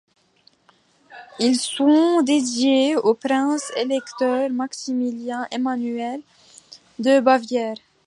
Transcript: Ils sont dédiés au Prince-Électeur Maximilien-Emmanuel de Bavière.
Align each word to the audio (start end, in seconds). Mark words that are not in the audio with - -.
Ils 1.37 1.59
sont 1.59 2.23
dédiés 2.23 2.95
au 2.95 3.13
Prince-Électeur 3.13 4.49
Maximilien-Emmanuel 4.49 6.21
de 6.97 7.19
Bavière. 7.19 7.77